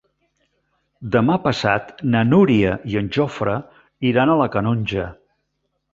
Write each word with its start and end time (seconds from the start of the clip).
Demà 1.15 1.35
passat 1.43 1.93
na 2.15 2.23
Núria 2.29 2.73
i 2.95 2.99
en 3.03 3.11
Jofre 3.19 3.55
iran 4.13 4.33
a 4.33 4.39
la 4.41 4.49
Canonja. 4.57 5.05